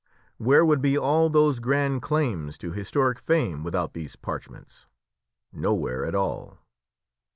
[0.37, 4.87] Where would be all those grand claims to historic fame without these parchments?
[5.53, 6.57] Nowhere at all.